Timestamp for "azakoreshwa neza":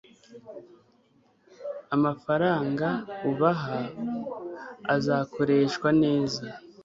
4.95-6.43